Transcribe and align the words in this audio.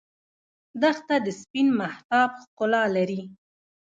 دښته 0.81 1.15
د 1.25 1.27
سپین 1.39 1.67
مهتاب 1.79 2.29
ښکلا 2.43 2.83
لري. 2.95 3.21